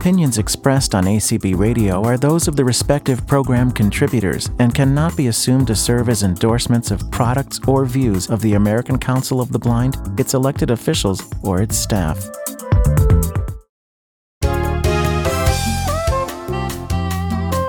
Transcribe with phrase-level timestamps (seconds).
[0.00, 5.26] Opinions expressed on ACB Radio are those of the respective program contributors and cannot be
[5.26, 9.58] assumed to serve as endorsements of products or views of the American Council of the
[9.58, 12.16] Blind, its elected officials, or its staff.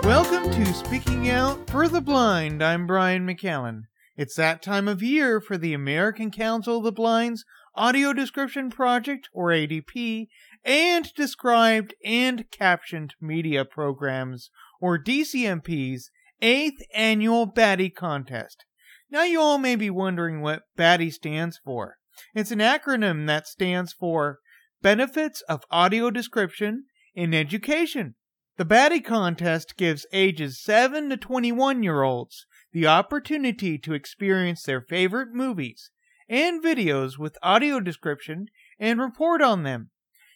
[0.03, 2.63] Welcome to Speaking Out for the Blind.
[2.63, 3.85] I'm Brian McCallan.
[4.15, 7.43] It's that time of year for the American Council of the Blind's
[7.75, 10.27] Audio Description Project, or ADP,
[10.63, 14.49] and described and captioned media programs,
[14.81, 18.65] or DCMP's eighth annual Baddie contest.
[19.11, 21.95] Now, you all may be wondering what Baddie stands for.
[22.35, 24.39] It's an acronym that stands for
[24.81, 28.15] Benefits of Audio Description in Education.
[28.57, 34.81] The Baddie contest gives ages 7 to 21 year olds the opportunity to experience their
[34.81, 35.91] favorite movies
[36.27, 39.91] and videos with audio description and report on them.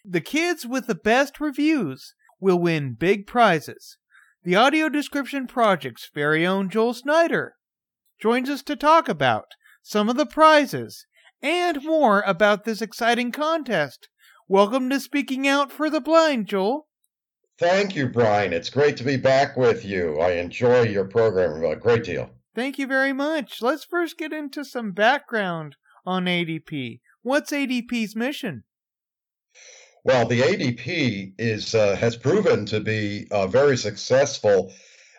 [0.06, 3.96] The kids with the best reviews will win big prizes.
[4.42, 7.54] The Audio Description Project's very own Joel Snyder
[8.20, 9.46] joins us to talk about
[9.82, 11.06] some of the prizes
[11.40, 14.10] and more about this exciting contest.
[14.46, 16.86] Welcome to Speaking Out for the Blind, Joel.
[17.58, 18.52] Thank you, Brian.
[18.52, 20.18] It's great to be back with you.
[20.20, 22.28] I enjoy your program a great deal.
[22.54, 23.62] Thank you very much.
[23.62, 27.00] Let's first get into some background on ADP.
[27.22, 28.64] What's ADP's mission?
[30.06, 34.70] Well, the ADP is uh, has proven to be a very successful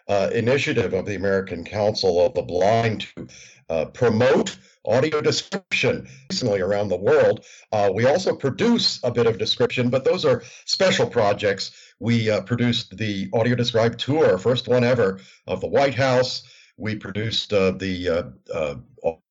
[0.08, 3.27] uh, initiative of the American Council of the Blind to
[3.67, 7.45] uh, promote audio description recently around the world.
[7.72, 11.72] Uh, we also produce a bit of description, but those are special projects.
[11.99, 16.44] We uh, produced the audio described tour, first one ever of the White House.
[16.77, 18.36] We produced uh, the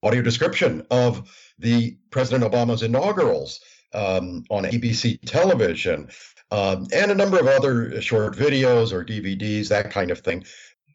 [0.03, 1.31] audio description of
[1.61, 3.61] the President Obama's inaugurals
[3.95, 6.09] um, on ABC television,
[6.51, 10.45] um, and a number of other short videos or DVDs, that kind of thing.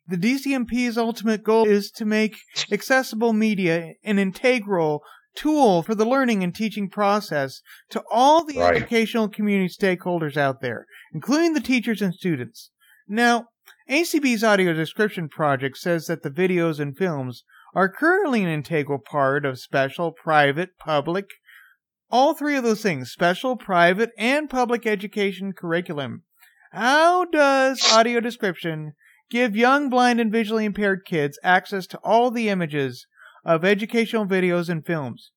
[0.08, 2.38] The DCMP's ultimate goal is to make
[2.71, 5.04] accessible media an integral
[5.36, 7.61] tool for the learning and teaching process
[7.92, 8.76] to all the right.
[8.76, 12.71] educational community stakeholders out there, including the teachers and students.
[13.08, 13.48] Now,
[13.89, 17.43] ACB's audio description project says that the videos and films
[17.73, 21.26] are currently an integral part of special, private, public,
[22.09, 26.23] all three of those things special, private, and public education curriculum.
[26.71, 28.93] How does audio description
[29.30, 33.08] give young blind and visually impaired kids access to all the images
[33.45, 35.31] of educational videos and films?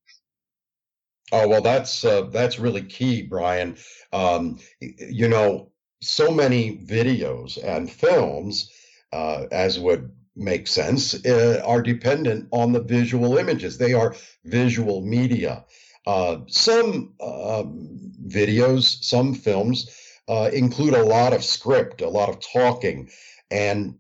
[1.30, 3.76] Oh well, that's uh, that's really key, Brian.
[4.12, 5.72] Um, you know,
[6.02, 8.70] so many videos and films,
[9.12, 13.78] uh, as would make sense, uh, are dependent on the visual images.
[13.78, 15.64] They are visual media.
[16.06, 17.62] Uh, some uh,
[18.26, 19.88] videos, some films
[20.28, 23.08] uh, include a lot of script, a lot of talking,
[23.50, 23.94] and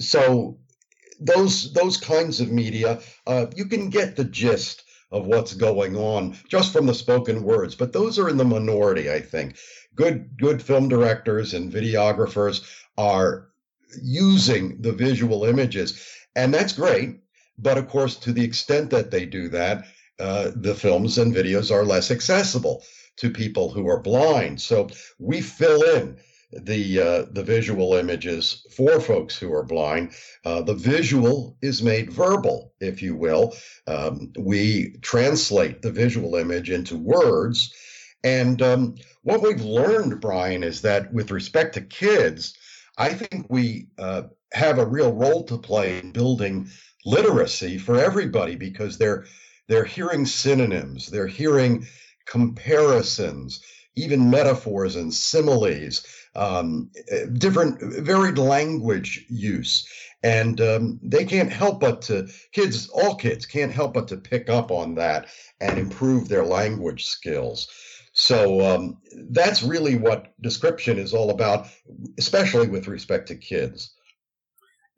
[0.00, 0.58] so
[1.20, 6.36] those those kinds of media, uh, you can get the gist of what's going on
[6.48, 7.74] just from the spoken words.
[7.74, 9.56] But those are in the minority, I think.
[9.94, 13.48] Good good film directors and videographers are
[14.02, 16.04] using the visual images,
[16.34, 17.20] and that's great.
[17.58, 19.84] But of course, to the extent that they do that,
[20.20, 22.82] uh, the films and videos are less accessible
[23.16, 24.60] to people who are blind.
[24.60, 24.88] So
[25.18, 26.16] we fill in
[26.52, 30.12] the uh, the visual images for folks who are blind.
[30.44, 33.54] Uh, the visual is made verbal, if you will.
[33.86, 37.72] Um, we translate the visual image into words.
[38.22, 42.56] And um, what we've learned, Brian, is that with respect to kids,
[42.96, 44.22] I think we uh,
[44.52, 46.68] have a real role to play in building
[47.04, 49.26] literacy for everybody because they're
[49.68, 51.86] they're hearing synonyms, they're hearing
[52.26, 53.62] comparisons,
[53.96, 56.04] even metaphors and similes,
[56.34, 56.90] um,
[57.34, 59.86] different, varied language use.
[60.22, 64.48] And um, they can't help but to, kids, all kids can't help but to pick
[64.48, 65.28] up on that
[65.60, 67.68] and improve their language skills.
[68.14, 68.98] So um,
[69.30, 71.66] that's really what description is all about,
[72.18, 73.94] especially with respect to kids.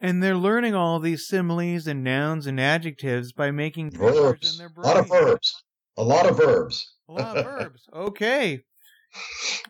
[0.01, 4.61] And they're learning all these similes and nouns and adjectives by making verbs.
[4.61, 5.63] A lot of verbs.
[5.97, 6.95] A lot of verbs.
[7.09, 7.83] A lot of verbs.
[7.95, 8.61] Okay.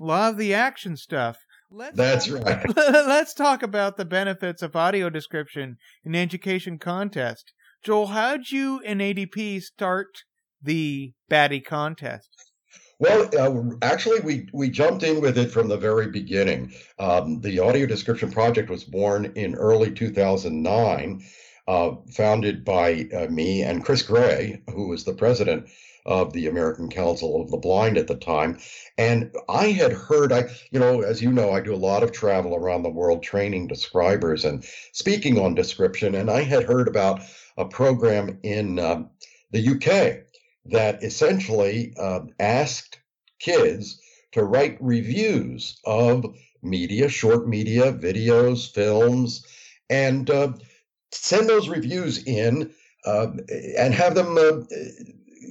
[0.01, 1.39] A lot of the action stuff.
[1.71, 2.77] Let's That's talk, right.
[2.77, 7.53] Let's talk about the benefits of audio description in education contest.
[7.85, 10.23] Joel, how'd you and ADP start
[10.61, 12.46] the Baddie contest?
[12.99, 16.73] Well, uh, actually, we we jumped in with it from the very beginning.
[16.99, 21.23] Um, the audio description project was born in early 2009,
[21.69, 25.69] uh, founded by uh, me and Chris Gray, who was the president
[26.07, 28.59] of the American Council of the Blind at the time.
[28.97, 32.13] And I had heard, I, you know, as you know, I do a lot of
[32.13, 36.15] travel around the world training describers and speaking on description.
[36.15, 37.21] And I had heard about
[37.59, 39.11] a program in um,
[39.51, 40.26] the UK
[40.71, 43.01] that essentially uh, asked
[43.39, 44.01] kids
[44.33, 46.25] to write reviews of
[46.63, 49.47] media, short media, videos, films,
[49.89, 50.53] and uh,
[51.13, 52.73] send those reviews in
[53.05, 53.29] uh,
[53.79, 54.63] and have them uh,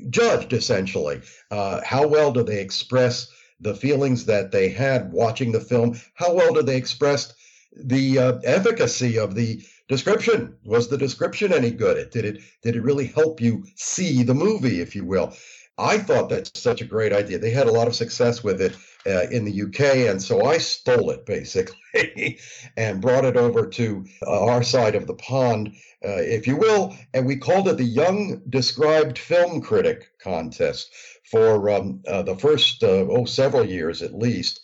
[0.09, 1.21] judged essentially.
[1.51, 3.27] Uh, how well do they express
[3.59, 5.99] the feelings that they had watching the film?
[6.13, 7.33] How well do they express
[7.75, 10.57] the uh, efficacy of the description?
[10.65, 11.97] Was the description any good?
[11.97, 15.33] it Did it did it really help you see the movie, if you will?
[15.77, 17.37] I thought that's such a great idea.
[17.37, 20.57] They had a lot of success with it uh, in the UK, and so I
[20.57, 22.39] stole it basically
[22.77, 26.95] and brought it over to uh, our side of the pond, uh, if you will,
[27.13, 30.93] and we called it the Young Described Film Critic Contest
[31.29, 34.61] for um, uh, the first uh, oh several years at least,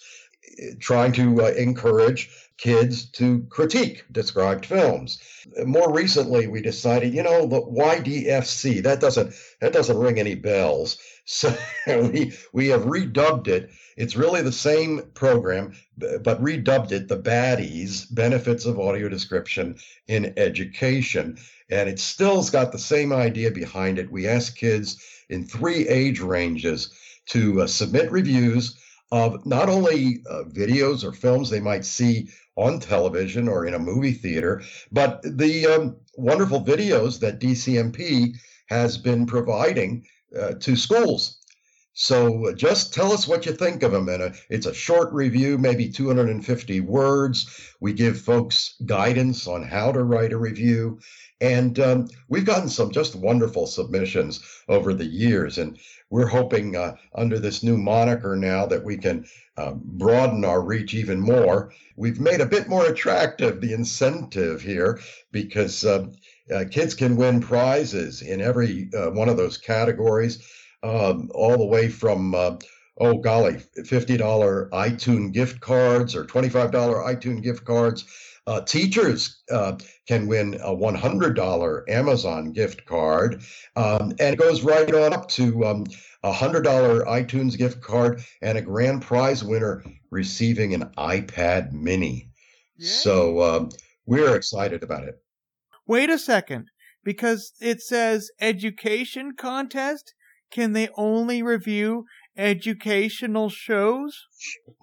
[0.80, 2.30] trying to uh, encourage
[2.62, 5.20] kids to critique described films.
[5.66, 10.98] More recently, we decided, you know, the YDFC that doesn't that doesn't ring any bells.
[11.24, 11.56] So
[11.88, 13.70] we we have redubbed it.
[13.96, 19.78] It's really the same program, but redubbed it the Baddies Benefits of Audio Description
[20.08, 21.38] in Education,
[21.70, 24.12] and it still's got the same idea behind it.
[24.12, 24.98] We ask kids
[25.30, 26.92] in three age ranges
[27.28, 28.76] to uh, submit reviews
[29.12, 33.80] of not only uh, videos or films they might see on television or in a
[33.80, 34.62] movie theater,
[34.92, 38.36] but the um, wonderful videos that DCMP
[38.68, 40.06] has been providing
[40.40, 41.41] uh, to schools.
[42.02, 44.10] So uh, just tell us what you think of them.
[44.10, 47.76] And uh, it's a short review, maybe 250 words.
[47.80, 51.00] We give folks guidance on how to write a review.
[51.42, 55.60] And um, we've gotten some just wonderful submissions over the years.
[55.60, 55.78] And
[56.10, 60.96] we're hoping uh, under this new moniker now that we can uh, broaden our reach
[60.96, 61.72] even more.
[61.98, 65.00] We've made a bit more attractive the incentive here
[65.32, 66.08] because uh,
[66.52, 70.40] uh kids can win prizes in every uh, one of those categories,
[70.84, 72.58] um, all the way from uh,
[73.00, 78.06] oh golly, $50 iTunes gift cards or $25 iTunes gift cards
[78.48, 83.44] uh, teachers uh, can win a $100 Amazon gift card,
[83.76, 85.86] um, and it goes right on up to um,
[86.24, 86.64] a $100
[87.06, 92.30] iTunes gift card and a grand prize winner receiving an iPad mini.
[92.78, 92.88] Yay.
[92.88, 93.70] So um,
[94.06, 95.22] we're excited about it.
[95.86, 96.68] Wait a second,
[97.04, 100.14] because it says education contest.
[100.52, 102.06] Can they only review
[102.38, 104.28] educational shows?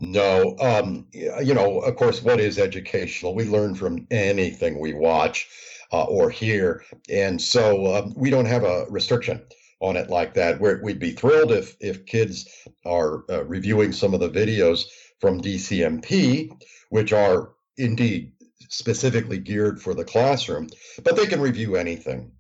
[0.00, 0.56] No.
[0.60, 3.34] Um, you know, of course, what is educational?
[3.34, 5.48] We learn from anything we watch
[5.92, 6.84] uh, or hear.
[7.08, 9.42] And so um, we don't have a restriction
[9.80, 10.60] on it like that.
[10.60, 12.48] Where we'd be thrilled if if kids
[12.84, 14.84] are uh, reviewing some of the videos
[15.20, 16.50] from DCMP,
[16.90, 18.32] which are indeed
[18.68, 20.68] specifically geared for the classroom,
[21.02, 22.30] but they can review anything.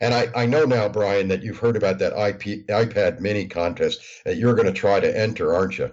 [0.00, 4.00] And I, I know now, Brian, that you've heard about that IP, iPad mini contest
[4.24, 5.90] that you're going to try to enter, aren't you?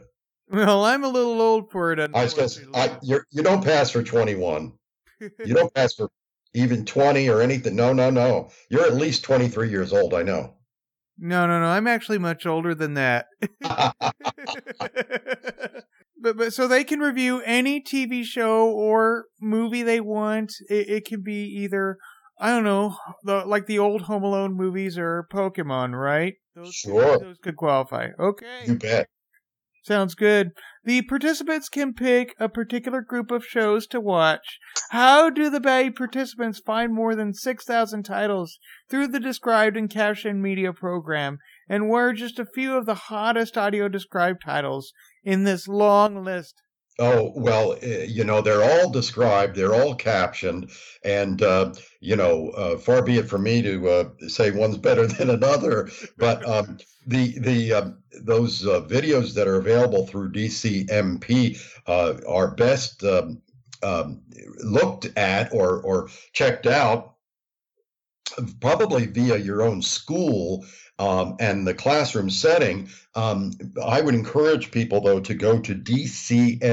[0.49, 2.09] Well, I'm a little old for it.
[2.13, 4.71] I says, I, you're, you don't pass for 21.
[5.19, 6.09] you don't pass for
[6.53, 7.75] even 20 or anything.
[7.75, 8.49] No, no, no.
[8.69, 10.13] You're at least 23 years old.
[10.13, 10.53] I know.
[11.19, 11.65] No, no, no.
[11.65, 13.25] I'm actually much older than that.
[13.61, 20.53] but but so they can review any TV show or movie they want.
[20.69, 21.97] It, it can be either
[22.39, 26.35] I don't know, the like the old Home Alone movies or Pokemon, right?
[26.55, 27.19] Those sure.
[27.19, 28.09] Those could qualify.
[28.19, 28.63] Okay.
[28.67, 29.07] You bet.
[29.83, 30.51] Sounds good.
[30.83, 34.59] The participants can pick a particular group of shows to watch.
[34.89, 40.43] How do the Bay participants find more than 6,000 titles through the Described and Captioned
[40.43, 41.37] Media program?
[41.69, 44.91] And where are just a few of the hottest audio described titles
[45.23, 46.61] in this long list?
[46.99, 50.71] Oh, well, eh, you know, they're all described, they're all captioned,
[51.03, 55.05] and, uh, you know, uh, far be it from me to uh, say one's better
[55.07, 61.59] than another, but um, the the um, those uh, videos that are available through DCMP
[61.87, 63.41] uh, are best um,
[63.83, 64.21] um,
[64.63, 67.15] looked at or, or checked out
[68.59, 70.65] probably via your own school
[70.99, 72.89] um, and the classroom setting.
[73.15, 73.51] Um,
[73.83, 76.63] I would encourage people, though, to go to dcmp.org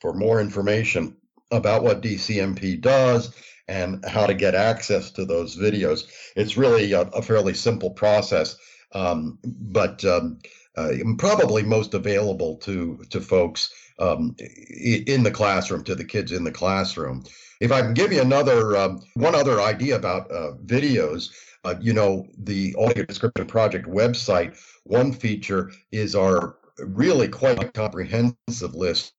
[0.00, 1.16] for more information
[1.50, 3.34] about what DCMP does
[3.68, 6.04] and how to get access to those videos.
[6.36, 8.56] It's really a, a fairly simple process,
[8.92, 10.38] um, but um,
[10.76, 16.44] uh, probably most available to to folks um, in the classroom, to the kids in
[16.44, 17.24] the classroom.
[17.60, 21.30] If I can give you another um, one other idea about uh, videos,
[21.66, 28.74] uh, you know, the Audio Description Project website, one feature is our really quite comprehensive
[28.74, 29.12] list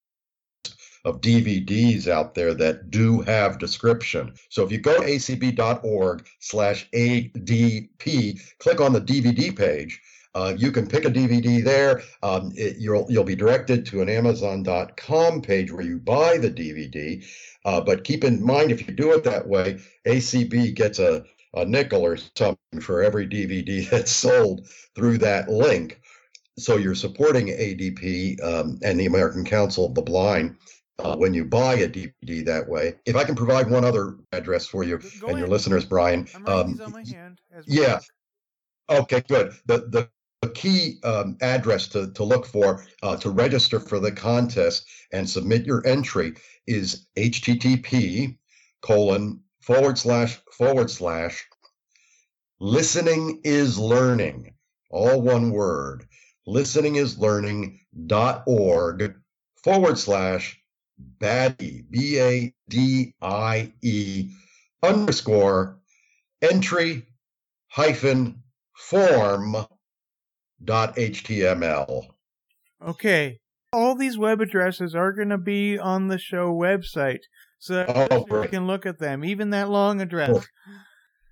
[1.03, 4.33] of DVDs out there that do have description.
[4.49, 9.99] So if you go to acb.org slash ADP, click on the DVD page,
[10.33, 12.01] uh, you can pick a DVD there.
[12.23, 17.25] Um, it, you'll you'll be directed to an Amazon.com page where you buy the DVD.
[17.65, 21.65] Uh, but keep in mind, if you do it that way, ACB gets a, a
[21.65, 26.01] nickel or something for every DVD that's sold through that link.
[26.59, 30.57] So you're supporting ADP um, and the American Council of the Blind
[30.99, 32.95] uh, when you buy a DVD that way.
[33.05, 35.37] If I can provide one other address for you Go and ahead.
[35.39, 36.27] your listeners, Brian.
[36.47, 37.39] Um, on my hand.
[37.55, 37.99] As yeah.
[37.99, 38.03] talk.
[38.89, 39.53] Okay, good.
[39.65, 40.09] The the,
[40.41, 45.29] the key um, address to, to look for uh, to register for the contest and
[45.29, 46.33] submit your entry
[46.67, 48.37] is http
[48.81, 51.45] colon forward slash forward slash
[52.59, 54.53] listening is learning
[54.89, 56.05] all one word
[56.45, 59.15] listening is learning dot org
[59.63, 60.59] forward slash
[61.19, 64.31] baddie b a d i e
[64.81, 65.79] underscore
[66.41, 67.05] entry
[67.67, 68.41] hyphen
[68.75, 69.55] form
[70.63, 72.07] dot html
[72.81, 73.39] Okay.
[73.73, 77.21] All these web addresses are going to be on the show website.
[77.59, 80.47] So that Oh, listeners can look at them, even that long address.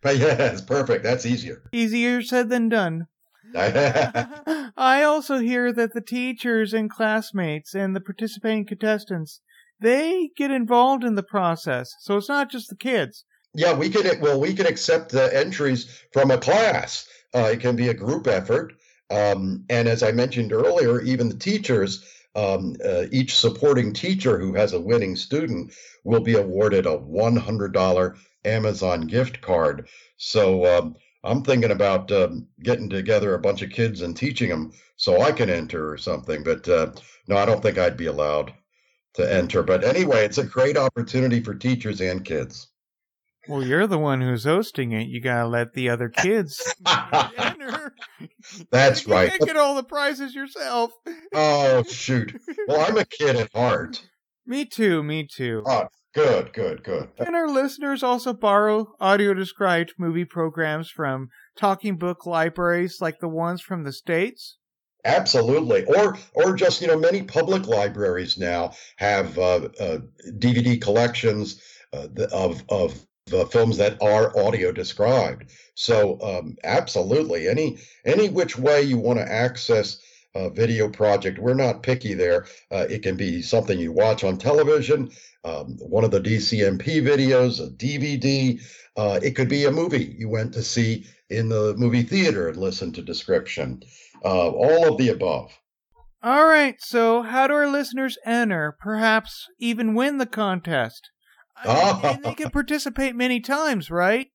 [0.02, 3.08] but yes perfect that's easier Easier said than done.
[3.56, 9.42] I also hear that the teachers and classmates and the participating contestants,
[9.80, 11.94] they get involved in the process.
[12.00, 13.24] So it's not just the kids.
[13.54, 17.76] yeah we can well we can accept the entries from a class uh, it can
[17.76, 18.74] be a group effort
[19.10, 22.04] um, and as i mentioned earlier even the teachers
[22.36, 25.74] um, uh, each supporting teacher who has a winning student
[26.04, 29.88] will be awarded a $100 amazon gift card.
[30.18, 34.72] So um, i'm thinking about um, getting together a bunch of kids and teaching them
[34.96, 36.92] so i can enter or something but uh,
[37.28, 38.54] no i don't think i'd be allowed
[39.16, 39.64] to enter.
[39.64, 42.68] But anyway it's a great opportunity for teachers and kids
[43.48, 45.08] Well, you're the one who's hosting it.
[45.08, 46.62] You gotta let the other kids
[47.38, 47.94] enter.
[48.72, 49.30] That's You right.
[49.30, 50.92] can't get all the prizes yourself.
[51.34, 52.36] Oh shoot.
[52.68, 54.08] Well, I'm a kid at heart.
[54.46, 55.04] Me too.
[55.04, 55.64] Me too.
[55.66, 57.10] Oh, good, good, good.
[57.18, 63.28] Can our listeners also borrow audio described movie programs from talking book libraries like the
[63.28, 64.58] ones from the States?
[65.04, 65.86] Absolutely.
[65.86, 69.98] Or or just, you know, many public libraries now have uh, uh,
[70.40, 71.62] DVD collections
[71.94, 75.52] uh, of of the films that are audio described.
[75.74, 77.48] So, um, absolutely.
[77.48, 80.00] Any any which way you want to access
[80.36, 82.46] a video project, we're not picky there.
[82.72, 85.10] Uh, it can be something you watch on television,
[85.44, 88.62] um, one of the DCMP videos, a DVD.
[88.96, 92.58] Uh, it could be a movie you went to see in the movie theater and
[92.58, 93.82] listened to description.
[94.24, 95.52] Uh, all of the above.
[96.22, 101.10] All right, so how do our listeners enter, perhaps even win the contest?
[101.58, 104.30] I- and they can participate many times, right?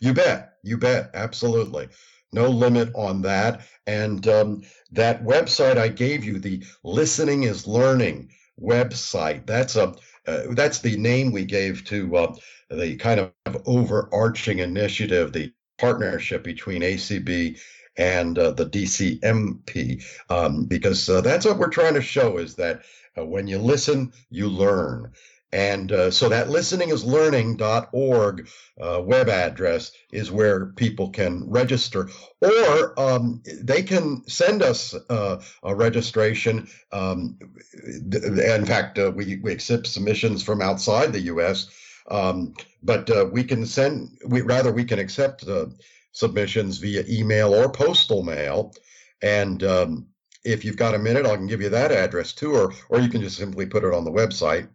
[0.00, 0.54] You bet.
[0.62, 1.10] You bet.
[1.14, 1.88] Absolutely.
[2.32, 3.62] No limit on that.
[3.86, 9.94] And um, that website I gave you, the Listening is Learning website, that's a
[10.26, 12.34] uh, that's the name we gave to uh,
[12.70, 13.32] the kind of
[13.66, 17.58] overarching initiative, the partnership between ACB
[17.96, 22.82] and uh, the DCMP, um, because uh, that's what we're trying to show is that
[23.16, 25.12] uh, when you listen, you learn.
[25.52, 28.48] And uh, so that listeningislearning.org
[28.80, 32.10] uh, web address is where people can register,
[32.42, 36.68] or um, they can send us uh, a registration.
[36.92, 37.38] Um,
[37.82, 41.68] in fact, uh, we, we accept submissions from outside the U.S.,
[42.10, 42.52] um,
[42.82, 44.18] but uh, we can send.
[44.26, 45.66] We rather we can accept uh,
[46.12, 48.74] submissions via email or postal mail,
[49.22, 50.08] and um,
[50.44, 53.08] if you've got a minute, I can give you that address too, or or you
[53.08, 54.68] can just simply put it on the website.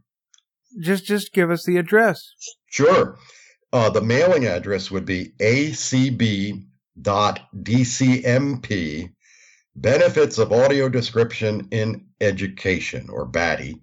[0.81, 2.33] Just just give us the address.
[2.69, 3.17] Sure.
[3.71, 6.63] Uh, the mailing address would be acb.dcmp,
[9.75, 13.81] Benefits of Audio Description in Education, or BADDIE,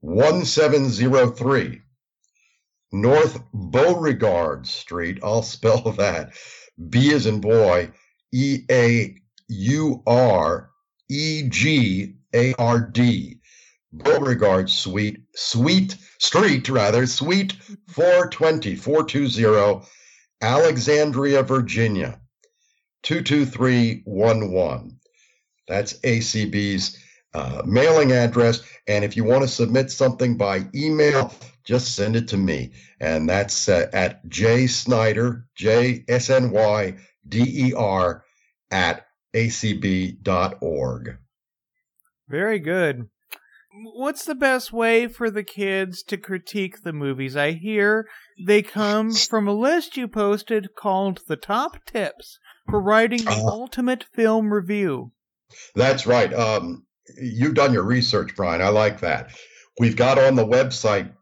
[0.00, 1.80] 1703,
[2.92, 5.18] North Beauregard Street.
[5.22, 6.34] I'll spell that.
[6.88, 7.90] B as in boy,
[8.32, 9.14] E A
[9.48, 10.70] U R
[11.08, 13.39] E G A R D.
[13.92, 17.54] Beauregard Suite, Suite Street, rather, Suite
[17.88, 19.86] 420, 420,
[20.40, 22.20] Alexandria, Virginia,
[23.02, 25.00] 22311.
[25.66, 26.98] That's ACB's
[27.34, 28.62] uh, mailing address.
[28.86, 31.32] And if you want to submit something by email,
[31.64, 32.72] just send it to me.
[33.00, 36.96] And that's uh, at J Snyder, J S N Y
[37.28, 38.24] D E R,
[38.70, 41.16] at acb.org.
[42.28, 43.08] Very good.
[43.72, 47.36] What's the best way for the kids to critique the movies?
[47.36, 48.08] I hear
[48.44, 53.46] they come from a list you posted called The Top Tips for Writing the uh,
[53.46, 55.12] Ultimate Film Review.
[55.76, 56.32] That's right.
[56.32, 56.84] Um,
[57.20, 58.60] you've done your research, Brian.
[58.60, 59.30] I like that.
[59.78, 61.12] We've got on the website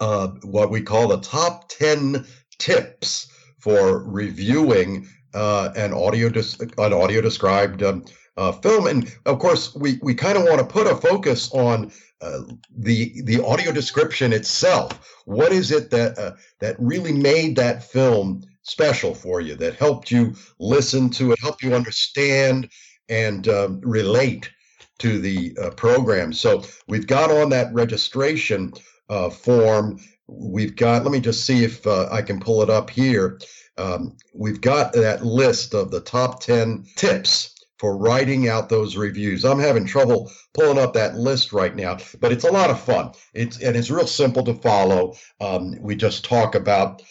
[0.00, 2.24] uh, what we call the top 10
[2.58, 3.28] tips
[3.58, 8.04] for reviewing uh, an audio dis- an audio described um,
[8.36, 11.92] uh, film, and of course we we kind of want to put a focus on
[12.20, 12.40] uh,
[12.76, 15.20] the the audio description itself.
[15.24, 19.54] What is it that uh, that really made that film special for you?
[19.54, 22.70] That helped you listen to it, help you understand
[23.08, 24.50] and um, relate
[24.98, 26.32] to the uh, program.
[26.32, 28.72] So we've got on that registration
[29.08, 30.00] uh, form.
[30.26, 31.02] We've got.
[31.02, 33.38] Let me just see if I can pull it up here
[33.76, 37.53] um, we've got that list of the top 10 tips
[37.84, 39.44] for writing out those reviews.
[39.44, 43.12] I'm having trouble pulling up that list right now, but it's a lot of fun.
[43.34, 45.16] It's and it's real simple to follow.
[45.38, 47.02] Um, we just talk about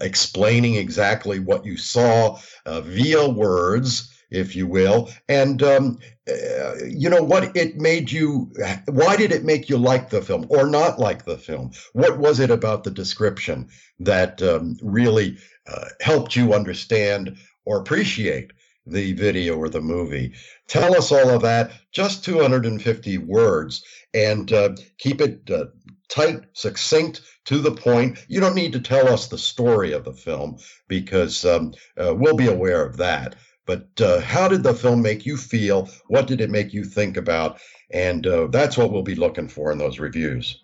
[0.00, 5.10] explaining exactly what you saw uh, via words if you will.
[5.28, 8.50] And um, uh, you know what it made you?
[8.88, 11.70] Why did it make you like the film or not like the film?
[11.92, 13.68] What was it about the description
[14.00, 18.52] that um, really uh, helped you understand or appreciate
[18.86, 20.34] the video or the movie?
[20.68, 21.72] Tell us all of that.
[21.92, 25.66] Just 250 words, and uh, keep it uh,
[26.08, 28.24] tight, succinct, to the point.
[28.28, 32.36] You don't need to tell us the story of the film because um, uh, we'll
[32.36, 33.36] be aware of that.
[33.66, 35.88] But uh, how did the film make you feel?
[36.06, 37.58] What did it make you think about?
[37.90, 40.60] And uh, that's what we'll be looking for in those reviews.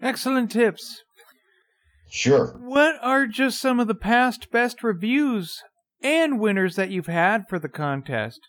[0.00, 1.02] Excellent tips.
[2.10, 2.56] Sure.
[2.60, 5.62] What are just some of the past best reviews
[6.02, 8.48] and winners that you've had for the contest?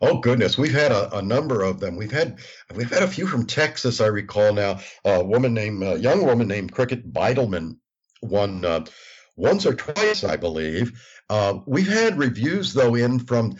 [0.00, 1.96] Oh goodness, we've had a, a, number of them.
[1.96, 2.38] We've had
[2.74, 4.00] we've had a few from Texas.
[4.00, 4.80] I recall now.
[5.04, 7.76] A woman named a young woman named Cricket Beidelman
[8.22, 8.84] won uh,
[9.36, 10.92] once or twice, I believe.
[11.28, 13.56] Uh, we've had reviews though in from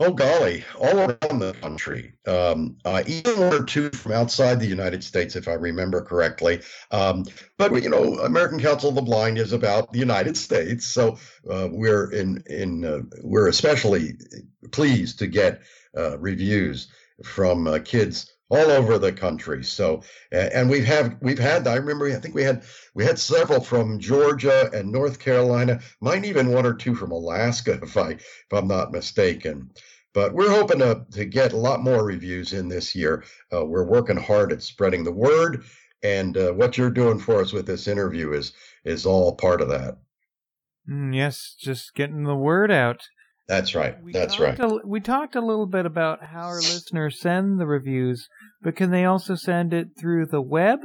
[0.00, 4.66] oh golly, all around the country, um, uh, even one or two from outside the
[4.66, 6.60] United States, if I remember correctly.
[6.90, 7.24] Um,
[7.58, 11.18] but you know, American Council of the Blind is about the United States, so
[11.50, 14.14] uh, we're in in uh, we're especially
[14.72, 15.62] pleased to get
[15.96, 16.88] uh, reviews
[17.22, 19.64] from uh, kids all over the country.
[19.64, 21.66] So, and we've have we've had.
[21.66, 22.06] I remember.
[22.06, 25.80] I think we had we had several from Georgia and North Carolina.
[26.00, 29.70] Might even one or two from Alaska, if I if I'm not mistaken.
[30.12, 33.24] But we're hoping to to get a lot more reviews in this year.
[33.52, 35.64] Uh, we're working hard at spreading the word,
[36.02, 38.52] and uh, what you're doing for us with this interview is
[38.84, 39.98] is all part of that.
[40.88, 43.08] Mm, yes, just getting the word out.
[43.46, 44.02] That's right.
[44.02, 44.58] We That's right.
[44.58, 48.26] A, we talked a little bit about how our listeners send the reviews,
[48.62, 50.78] but can they also send it through the web?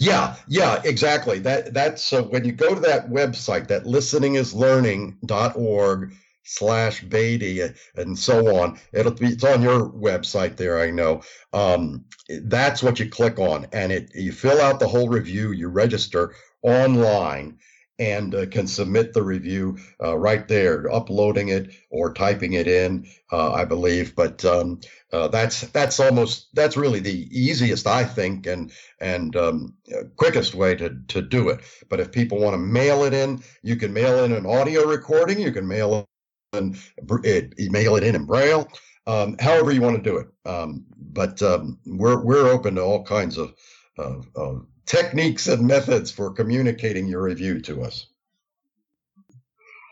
[0.00, 1.38] Yeah, yeah, exactly.
[1.40, 6.14] That that's uh, when you go to that website, that listeningislearning.org
[6.44, 8.80] slash baddie and so on.
[8.92, 11.22] It'll be it's on your website there, I know.
[11.52, 12.06] Um,
[12.42, 16.34] that's what you click on, and it you fill out the whole review, you register
[16.62, 17.58] online,
[17.98, 23.06] and uh, can submit the review uh, right there, uploading it or typing it in,
[23.32, 24.14] uh, I believe.
[24.14, 24.80] But um,
[25.12, 30.54] uh, that's that's almost that's really the easiest, I think, and and um, uh, quickest
[30.54, 31.60] way to to do it.
[31.88, 35.40] But if people want to mail it in, you can mail in an audio recording.
[35.40, 36.06] You can mail
[36.52, 36.76] in
[37.24, 38.68] it, mail it in in braille.
[39.06, 40.28] Um, however you want to do it.
[40.44, 43.54] Um, but um, we're we're open to all kinds of,
[43.96, 48.06] of, of techniques and methods for communicating your review to us.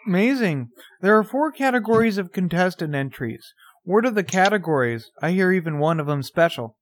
[0.07, 0.71] Amazing.
[1.03, 3.53] There are four categories of contestant entries.
[3.85, 5.11] What are the categories?
[5.21, 6.77] I hear even one of them special.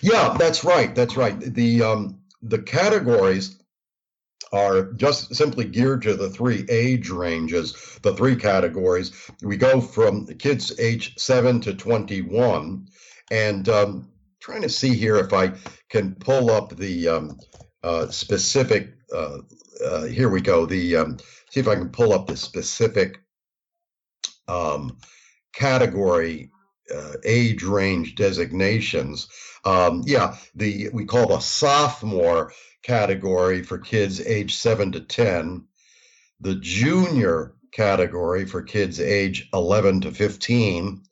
[0.00, 0.94] Yeah, that's right.
[0.94, 1.38] That's right.
[1.40, 3.58] The um, the categories
[4.52, 9.12] are just simply geared to the three age ranges, the three categories.
[9.42, 12.86] We go from kids age seven to 21,
[13.30, 14.08] and um,
[14.40, 15.52] trying to see here if I
[15.88, 17.38] can pull up the um,
[17.82, 18.94] uh, specific.
[19.14, 19.38] Uh,
[19.84, 20.66] uh, here we go.
[20.66, 21.18] The um,
[21.50, 23.20] see if I can pull up the specific
[24.48, 24.98] um,
[25.52, 26.50] category
[26.94, 29.28] uh, age range designations.
[29.64, 35.64] Um, yeah, the we call the sophomore category for kids age seven to ten,
[36.40, 41.02] the junior category for kids age 11 to 15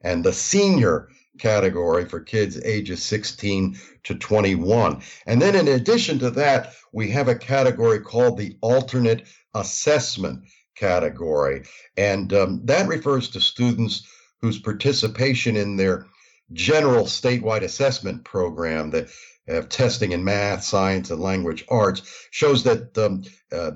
[0.00, 1.08] and the senior
[1.42, 5.02] category for kids ages 16 to 21.
[5.26, 10.44] And then in addition to that, we have a category called the alternate assessment
[10.76, 11.64] category.
[11.96, 14.06] And um, that refers to students
[14.40, 16.06] whose participation in their
[16.52, 19.08] general statewide assessment program that
[19.48, 23.72] have testing in math, science, and language arts shows that um, uh,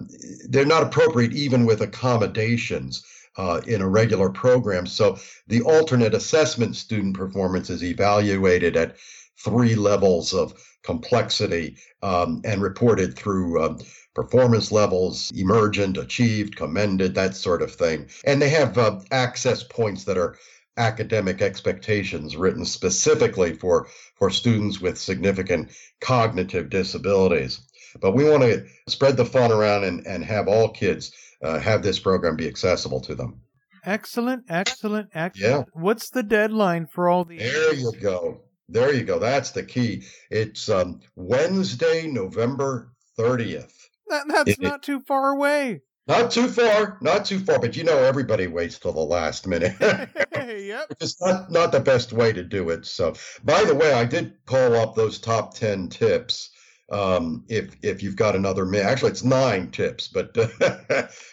[0.49, 3.05] they're not appropriate even with accommodations
[3.37, 4.87] uh, in a regular program.
[4.87, 8.97] So the alternate assessment student performance is evaluated at
[9.39, 13.79] three levels of complexity um, and reported through um,
[14.15, 18.09] performance levels, emergent, achieved, commended, that sort of thing.
[18.25, 20.39] And they have uh, access points that are
[20.79, 25.71] academic expectations written specifically for, for students with significant
[26.01, 27.61] cognitive disabilities.
[28.01, 31.83] But we want to spread the fun around and, and have all kids uh, have
[31.83, 33.41] this program be accessible to them.
[33.85, 35.69] Excellent, excellent, excellent.
[35.69, 35.81] Yeah.
[35.81, 37.41] What's the deadline for all these?
[37.41, 38.43] There you go.
[38.69, 39.21] There you go.
[39.21, 40.03] That's the key.
[40.31, 43.73] It's um, Wednesday, November 30th.
[44.09, 45.83] That, that's it, not too far away.
[46.09, 49.75] Not too far, not too far, but you know everybody waits till the last minute.
[49.81, 50.87] yep.
[51.01, 52.87] It's not not the best way to do it.
[52.87, 56.51] So, by the way, I did pull up those top ten tips.
[56.89, 60.31] Um, if if you've got another minute, actually it's nine tips, but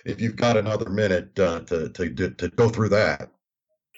[0.06, 3.30] if you've got another minute uh, to, to to go through that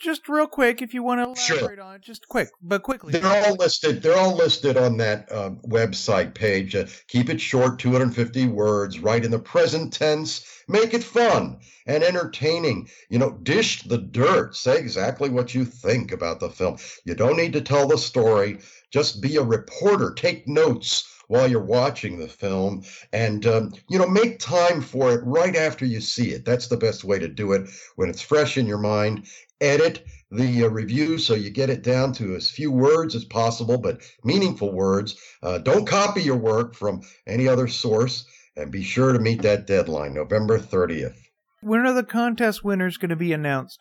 [0.01, 1.81] just real quick, if you want to elaborate sure.
[1.81, 3.13] on it, just quick, but quickly.
[3.13, 4.01] They're all listed.
[4.01, 6.75] They're all listed on that um, website page.
[6.75, 8.99] Uh, keep it short, 250 words.
[8.99, 10.63] Write in the present tense.
[10.67, 12.89] Make it fun and entertaining.
[13.09, 14.55] You know, dish the dirt.
[14.55, 16.77] Say exactly what you think about the film.
[17.05, 18.59] You don't need to tell the story.
[18.91, 20.13] Just be a reporter.
[20.13, 22.83] Take notes while you're watching the film
[23.13, 26.77] and um, you know make time for it right after you see it that's the
[26.77, 29.25] best way to do it when it's fresh in your mind
[29.61, 33.77] edit the uh, review so you get it down to as few words as possible,
[33.77, 35.15] but meaningful words.
[35.41, 39.67] Uh, don't copy your work from any other source and be sure to meet that
[39.67, 41.15] deadline, November 30th.
[41.61, 43.79] When are the contest winners going to be announced?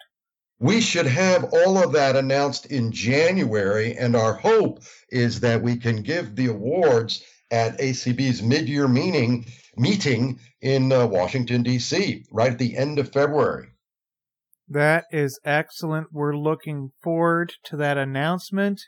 [0.60, 5.76] We should have all of that announced in January, and our hope is that we
[5.76, 12.24] can give the awards at ACB's mid-year meeting meeting in uh, Washington D.C.
[12.30, 13.68] right at the end of February.
[14.68, 16.08] That is excellent.
[16.12, 18.80] We're looking forward to that announcement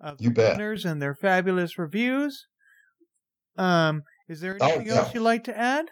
[0.00, 0.56] of you the bet.
[0.56, 2.46] winners and their fabulous reviews.
[3.58, 5.00] Um, is there oh, anything oh, yeah.
[5.00, 5.90] else you'd like to add?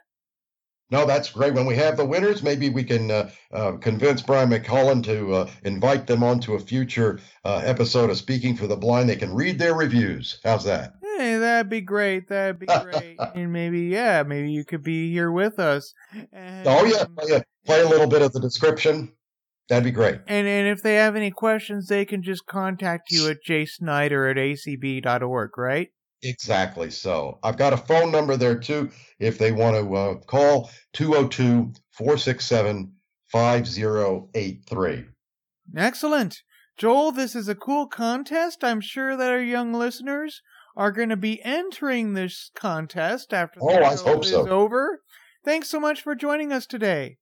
[0.90, 1.54] No, that's great.
[1.54, 5.50] When we have the winners, maybe we can uh, uh, convince Brian McCullen to uh,
[5.64, 9.08] invite them onto a future uh, episode of Speaking for the Blind.
[9.08, 10.38] They can read their reviews.
[10.44, 10.94] How's that?
[11.22, 12.26] Hey, that'd be great.
[12.26, 13.16] That'd be great.
[13.36, 15.94] and maybe, yeah, maybe you could be here with us.
[16.32, 19.12] And, oh yeah, play, play a little bit of the description.
[19.68, 20.16] That'd be great.
[20.26, 24.36] And and if they have any questions, they can just contact you at jsnyder at
[24.36, 25.90] acb.org, right?
[26.24, 27.38] Exactly so.
[27.44, 32.92] I've got a phone number there too if they want to uh, call 202 467
[33.28, 35.04] 5083.
[35.76, 36.42] Excellent.
[36.76, 38.64] Joel, this is a cool contest.
[38.64, 40.42] I'm sure that our young listeners
[40.76, 44.48] are going to be entering this contest after the oh, show is so.
[44.48, 45.00] over.
[45.44, 47.18] Thanks so much for joining us today.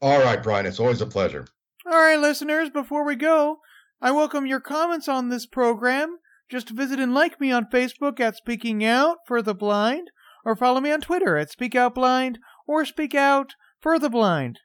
[0.00, 0.66] All right, Brian.
[0.66, 1.46] It's always a pleasure.
[1.86, 3.58] All right, listeners, before we go,
[4.00, 6.18] I welcome your comments on this program.
[6.48, 10.10] Just visit and like me on Facebook at Speaking Out for the Blind,
[10.44, 14.60] or follow me on Twitter at Speak Out Blind or Speak Out for the Blind.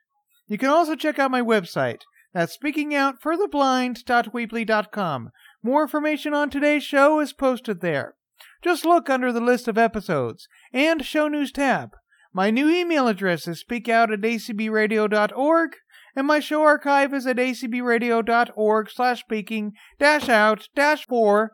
[0.46, 2.00] You can also check out my website.
[2.32, 5.30] That's speakingoutfortheblind.weebly.com.
[5.62, 8.14] More information on today's show is posted there.
[8.64, 11.90] Just look under the list of episodes and show news tab.
[12.32, 15.70] My new email address is speakout at acbradio.org
[16.16, 21.52] and my show archive is at acbradio.org slash speaking dash out dash four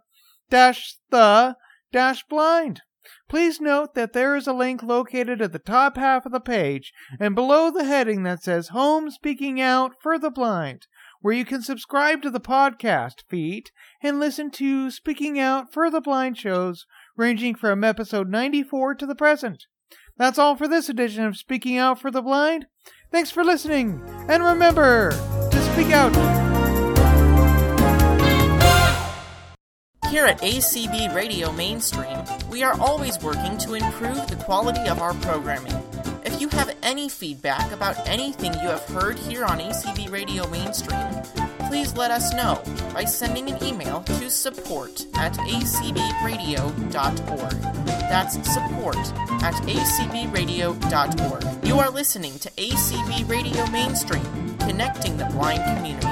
[0.51, 1.57] dash the
[1.93, 2.83] dash blind.
[3.29, 6.93] Please note that there is a link located at the top half of the page
[7.19, 10.87] and below the heading that says Home Speaking Out for the Blind,
[11.21, 13.71] where you can subscribe to the podcast feed
[14.03, 19.15] and listen to Speaking Out for the Blind shows ranging from episode 94 to the
[19.15, 19.67] present.
[20.17, 22.67] That's all for this edition of Speaking Out for the Blind.
[23.11, 25.11] Thanks for listening, and remember
[25.51, 26.15] to speak out.
[30.11, 32.19] Here at ACB Radio Mainstream,
[32.51, 35.73] we are always working to improve the quality of our programming.
[36.41, 41.07] If you have any feedback about anything you have heard here on ACB Radio Mainstream,
[41.69, 42.63] please let us know
[42.95, 46.73] by sending an email to support at acbradio.org.
[47.85, 48.97] That's support
[49.43, 51.67] at acbradio.org.
[51.67, 56.07] You are listening to ACB Radio Mainstream, connecting the blind community.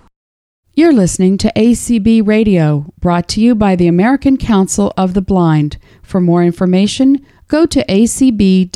[0.73, 5.77] You're listening to ACB Radio, brought to you by the American Council of the Blind.
[6.01, 8.71] For more information, go to acb.org.